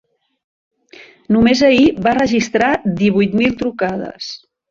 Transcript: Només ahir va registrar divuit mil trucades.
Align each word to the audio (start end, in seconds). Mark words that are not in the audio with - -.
Només 1.35 1.61
ahir 1.67 1.83
va 2.07 2.15
registrar 2.19 2.71
divuit 3.03 3.39
mil 3.43 3.57
trucades. 3.63 4.35